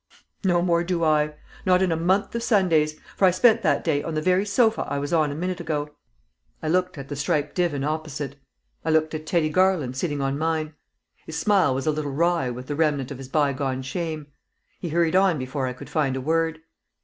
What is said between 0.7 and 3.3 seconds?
do I; not in a month of Sundays; for I